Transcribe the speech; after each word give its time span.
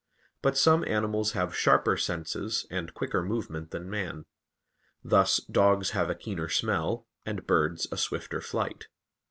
But 0.41 0.57
some 0.57 0.83
animals 0.85 1.33
have 1.33 1.55
sharper 1.55 1.95
senses 1.95 2.65
and 2.71 2.91
quicker 2.95 3.21
movement 3.21 3.69
than 3.69 3.87
man; 3.87 4.25
thus 5.03 5.37
dogs 5.37 5.91
have 5.91 6.09
a 6.09 6.15
keener 6.15 6.49
smell, 6.49 7.05
and 7.23 7.45
birds 7.45 7.85
a 7.91 7.97
swifter 7.97 8.41
flight. 8.41 8.87